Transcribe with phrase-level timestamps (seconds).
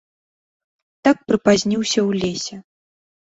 [1.07, 2.55] Так прыпазніўся ў лесе.